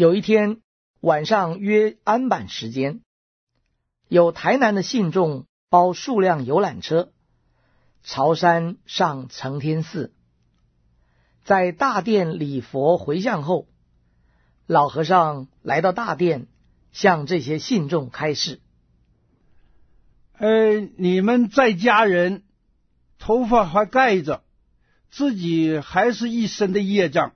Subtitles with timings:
[0.00, 0.62] 有一天
[1.02, 3.02] 晚上约安板时间，
[4.08, 7.12] 有台南的信众包数辆游览车，
[8.02, 10.14] 朝山上承天寺，
[11.44, 13.68] 在大殿礼佛回向后，
[14.66, 16.46] 老和尚来到大殿，
[16.92, 18.58] 向这些信众开示
[20.40, 22.44] ：“呃，你们在家人
[23.18, 24.44] 头发还盖着，
[25.10, 27.34] 自己还是一身的业障，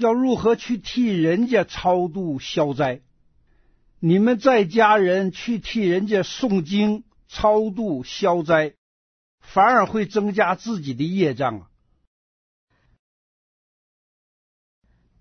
[0.00, 3.02] 要如何去替人家超度消灾？
[3.98, 8.76] 你们在家人去替人家诵经超度消灾，
[9.40, 11.66] 反而会增加自己的业障啊！”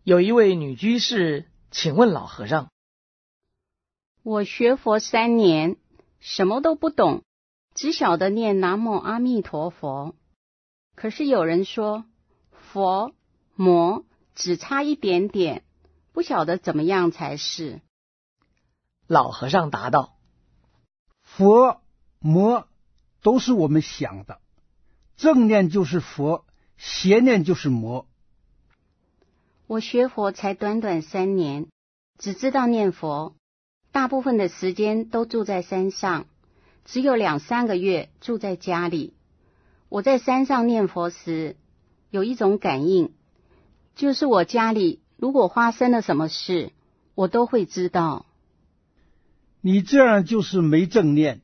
[0.03, 2.71] 有一位女居士请问老和尚。
[4.23, 5.75] 我学佛三年，
[6.21, 7.23] 什么都不懂，
[7.75, 10.15] 只晓得念南无阿弥陀佛。
[10.95, 12.05] 可是有人说
[12.51, 13.13] 佛
[13.55, 14.05] 魔
[14.39, 15.63] 只差一点点，
[16.13, 17.81] 不晓得怎么样才是。
[19.05, 20.15] 老和尚答道：
[21.21, 21.81] 佛
[22.19, 22.69] 魔
[23.21, 24.39] 都是我们想的，
[25.17, 26.45] 正念就是佛，
[26.77, 28.07] 邪念就是魔。
[29.67, 31.67] 我学佛才短短三年，
[32.17, 33.35] 只知道念佛。
[33.91, 36.27] 大部分的时间都住在山上，
[36.85, 39.13] 只有两三个月住在家里。
[39.89, 41.57] 我在山上念佛时，
[42.09, 43.11] 有一种感应，
[43.99, 46.71] 就是我家里如果发生了什么事，
[47.15, 48.25] 我都会知道。
[49.59, 51.41] 你这样就是没正念，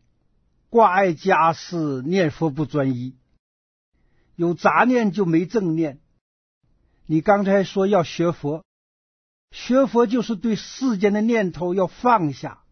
[0.69, 3.17] 挂碍家事，念佛不专一，
[4.37, 5.99] 有杂念就没正念。
[7.07, 8.63] 你刚才说要学佛。
[9.51, 12.63] 学佛就是对世间的念头要放下。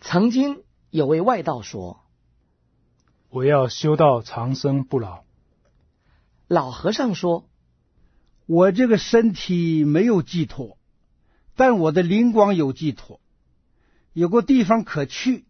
[0.00, 2.04] 曾经有位外道说
[3.28, 5.24] ：“我要修到长生不老。”
[6.48, 7.48] 老和尚说
[8.46, 10.78] ：“我这个身体没有寄托，
[11.54, 13.20] 但我的灵光有寄托，
[14.14, 15.44] 有个地方可去。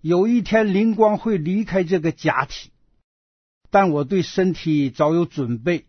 [0.00, 2.70] 有一天灵光会离开这个假体，
[3.70, 5.86] 但我对身体早有准备。”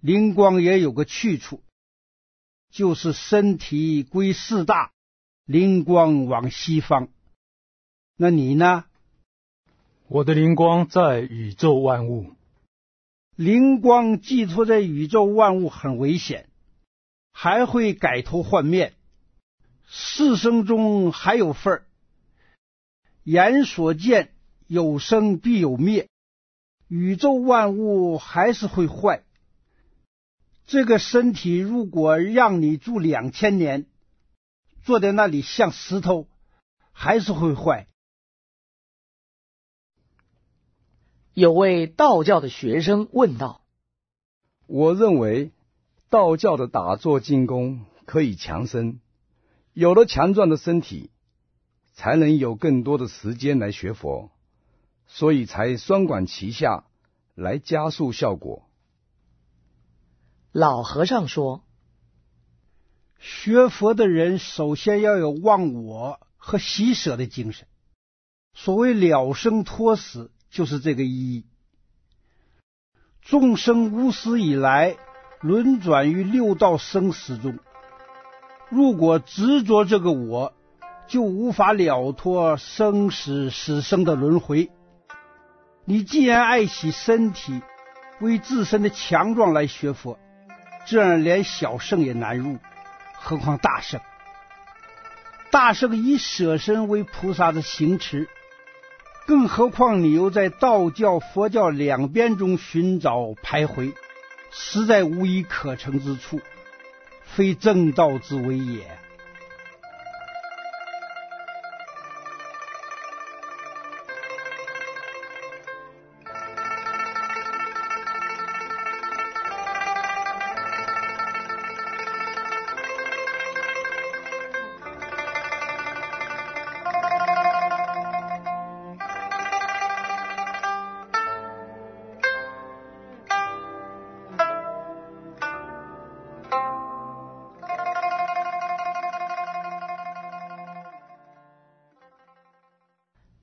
[0.00, 1.62] 灵光也有个去处，
[2.70, 4.92] 就是身体归四大，
[5.46, 7.08] 灵光往西方。
[8.16, 8.84] 那你呢？
[10.08, 12.32] 我的灵光在宇宙万物。
[13.36, 16.48] 灵光寄托在宇宙万物很危险，
[17.32, 18.94] 还会改头换面。
[19.88, 21.86] 四生中还有份儿，
[23.24, 24.32] 眼所见
[24.68, 26.08] 有生必有灭，
[26.86, 29.24] 宇宙万物还是会坏。
[30.66, 33.86] 这个身体如果让你住两千年，
[34.84, 36.28] 坐在那里像石头，
[36.92, 37.88] 还是会坏。
[41.34, 43.60] 有位道教的学生问道
[44.68, 45.50] ：“我认为
[46.08, 49.00] 道教的打坐进功可以强身，
[49.72, 51.10] 有了强壮的身体，
[51.92, 54.30] 才能有更多的时间来学佛，
[55.08, 56.84] 所以才双管齐下，
[57.34, 58.68] 来加速效果。”
[60.52, 61.64] 老和尚说
[63.18, 67.66] ：“学佛的人首先要有忘我和喜舍的精神。
[68.52, 71.44] 所谓了生脱死，就是这个意义。
[73.20, 74.96] 众生无始以来
[75.40, 77.58] 轮转于六道生死中，
[78.68, 80.54] 如果执着这个我，
[81.08, 84.70] 就无法了脱生死死生的轮回。
[85.84, 87.60] 你既然爱惜身体，
[88.20, 90.18] 为自身的强壮来学佛。”
[90.86, 92.58] 这样连小圣也难入，
[93.14, 94.00] 何况大圣？
[95.50, 98.28] 大圣以舍身为菩萨的行持，
[99.26, 103.94] 更何况你又在道教、佛教两边中寻找徘徊，
[104.50, 106.40] 实在无一可成之处，
[107.24, 108.82] 非正道之为也。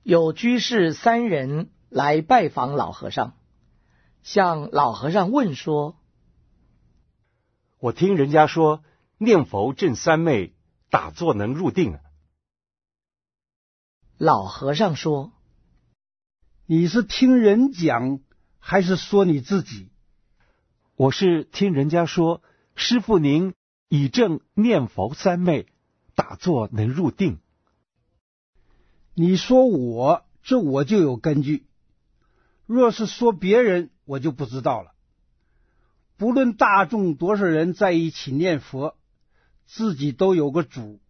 [0.02, 3.34] 有居士三人来拜访老和尚，
[4.24, 5.96] 向老和尚问说
[7.78, 8.82] ：“我听人家说
[9.16, 10.54] 念佛证三昧，
[10.90, 12.00] 打坐能入定。”
[14.18, 15.32] 老和尚说
[16.66, 18.18] ：“你是听人讲，
[18.58, 19.92] 还是说你自己
[20.96, 22.42] ？”“我是听人家说，
[22.74, 23.54] 师傅您
[23.88, 25.68] 以正念佛三昧，
[26.16, 27.38] 打坐能入定。
[29.14, 31.64] 你说我，这我就有根据；
[32.64, 34.92] 若是说别人，我就不知道了。
[36.16, 38.96] 不论大众多少人在一起念佛，
[39.66, 41.00] 自己都有个主，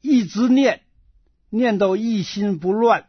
[0.00, 0.82] 一直念，
[1.50, 3.06] 念到一心不乱，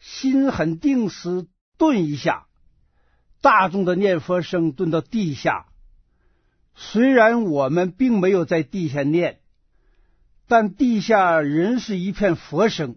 [0.00, 1.46] 心很定时，
[1.78, 2.46] 顿一下，
[3.40, 5.66] 大众的念佛声顿到地下。
[6.74, 9.40] 虽然我们并没有在地下念，
[10.48, 12.96] 但地下仍是一片佛声。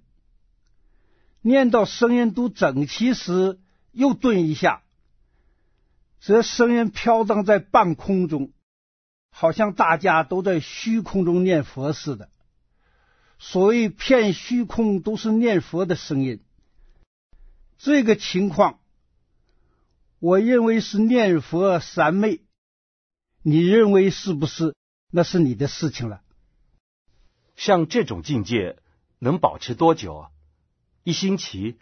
[1.44, 3.60] 念到声音都整齐时，
[3.92, 4.81] 又顿一下。
[6.19, 8.54] 则声音飘荡在半空中，
[9.30, 12.30] 好像大家都在虚空中念佛似的。
[13.40, 16.42] 所谓片虚空都是念佛的声音。
[17.78, 18.80] 这个情况，
[20.19, 22.39] 我认为是念佛三昧。
[23.42, 24.74] 你认为是不是？
[25.12, 26.22] 那是你的事情了。
[27.57, 28.78] 像这种境界
[29.19, 30.30] 能保持多久啊？
[31.05, 31.77] 一星期、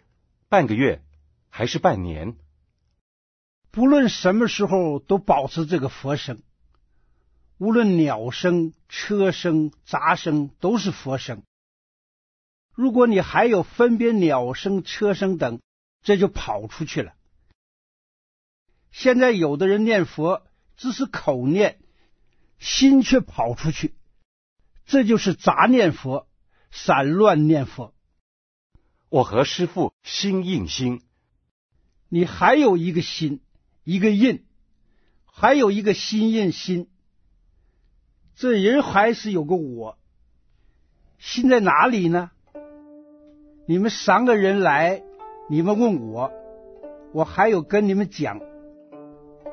[0.48, 1.00] 半个月，
[1.48, 2.34] 还是半年？
[3.70, 6.42] 不论什么时候都保持这个佛声，
[7.56, 11.44] 无论鸟声、车声、杂声，都是佛声。
[12.74, 15.60] 如果你还有分别鸟声、车声等，
[16.02, 17.14] 这就跑出去了。
[18.90, 20.44] 现在有的人念佛
[20.76, 21.78] 只是口念，
[22.58, 23.94] 心却跑出去，
[24.84, 26.26] 这就是杂念佛、
[26.72, 27.94] 散乱念佛。
[29.12, 31.02] 我和师傅心印心，
[32.08, 33.42] 你还有一个心。
[33.84, 34.46] 一个印，
[35.26, 36.88] 还有一个心印心，
[38.34, 39.98] 这人还是有个我，
[41.18, 42.30] 心在哪里呢？
[43.66, 45.02] 你们三个人来，
[45.50, 46.32] 你们问我，
[47.12, 48.40] 我还有跟你们讲，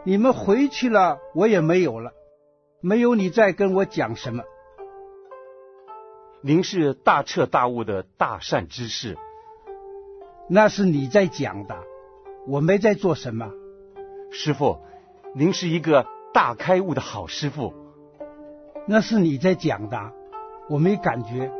[0.05, 2.13] 你们回去了，我也没有了，
[2.79, 4.43] 没有你再跟我讲什么。
[6.41, 9.17] 您是大彻大悟的大善知识，
[10.51, 11.75] 那是你在讲的，
[12.47, 13.51] 我没在做什么。
[14.31, 14.79] 师傅，
[15.35, 17.71] 您是一个大开悟的好师傅。
[18.87, 20.11] 那是你在讲的，
[20.67, 21.51] 我没感觉。